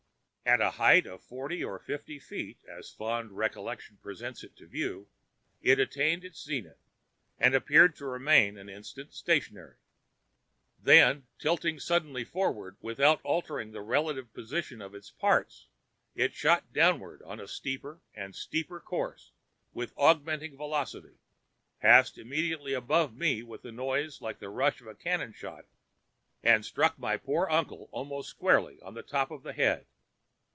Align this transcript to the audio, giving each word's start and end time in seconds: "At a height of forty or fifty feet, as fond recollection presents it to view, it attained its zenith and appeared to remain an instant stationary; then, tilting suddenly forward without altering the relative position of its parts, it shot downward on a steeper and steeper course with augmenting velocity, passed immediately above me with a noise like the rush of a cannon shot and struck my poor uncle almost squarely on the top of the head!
"At 0.43 0.59
a 0.59 0.71
height 0.71 1.05
of 1.05 1.21
forty 1.23 1.63
or 1.63 1.79
fifty 1.79 2.19
feet, 2.19 2.57
as 2.67 2.89
fond 2.89 3.31
recollection 3.37 3.99
presents 4.01 4.43
it 4.43 4.53
to 4.57 4.65
view, 4.67 5.07
it 5.61 5.79
attained 5.79 6.25
its 6.25 6.43
zenith 6.43 6.81
and 7.37 7.55
appeared 7.55 7.95
to 7.97 8.05
remain 8.05 8.57
an 8.57 8.67
instant 8.67 9.13
stationary; 9.13 9.77
then, 10.77 11.25
tilting 11.39 11.79
suddenly 11.79 12.25
forward 12.25 12.75
without 12.81 13.21
altering 13.23 13.71
the 13.71 13.79
relative 13.81 14.33
position 14.33 14.81
of 14.81 14.93
its 14.93 15.09
parts, 15.09 15.67
it 16.15 16.33
shot 16.33 16.73
downward 16.73 17.21
on 17.21 17.39
a 17.39 17.47
steeper 17.47 18.01
and 18.13 18.35
steeper 18.35 18.81
course 18.81 19.31
with 19.73 19.93
augmenting 19.95 20.57
velocity, 20.57 21.15
passed 21.79 22.17
immediately 22.17 22.73
above 22.73 23.15
me 23.15 23.41
with 23.41 23.63
a 23.63 23.71
noise 23.71 24.19
like 24.21 24.39
the 24.39 24.49
rush 24.49 24.81
of 24.81 24.87
a 24.87 24.95
cannon 24.95 25.31
shot 25.31 25.65
and 26.43 26.65
struck 26.65 26.99
my 26.99 27.15
poor 27.15 27.47
uncle 27.49 27.87
almost 27.93 28.27
squarely 28.29 28.81
on 28.81 28.95
the 28.95 29.03
top 29.03 29.31
of 29.31 29.43
the 29.43 29.53
head! 29.53 29.85